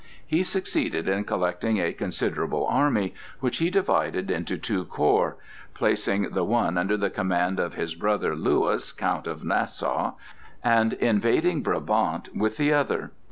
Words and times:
He 0.25 0.41
succeeded 0.41 1.07
in 1.07 1.25
collecting 1.25 1.77
a 1.79 1.93
considerable 1.93 2.65
army, 2.65 3.13
which 3.39 3.57
he 3.57 3.69
divided 3.69 4.31
into 4.31 4.57
two 4.57 4.83
corps, 4.85 5.37
placing 5.75 6.31
the 6.31 6.43
one 6.43 6.75
under 6.75 6.97
the 6.97 7.11
command 7.11 7.59
of 7.59 7.75
his 7.75 7.93
brother 7.93 8.35
Lewis, 8.35 8.93
Count 8.93 9.27
of 9.27 9.43
Nassau, 9.43 10.13
and 10.63 10.93
invading 10.93 11.61
Brabant 11.61 12.35
with 12.35 12.57
the 12.57 12.73
other. 12.73 13.11